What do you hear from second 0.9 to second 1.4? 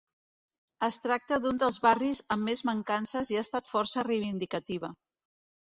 tracta